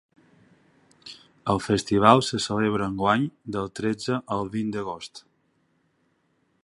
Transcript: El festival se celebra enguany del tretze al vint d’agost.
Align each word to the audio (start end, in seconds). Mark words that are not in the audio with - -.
El 1.53 1.61
festival 1.65 2.23
se 2.29 2.39
celebra 2.45 2.87
enguany 2.93 3.29
del 3.57 3.69
tretze 3.81 4.19
al 4.37 4.51
vint 4.57 4.75
d’agost. 4.77 5.23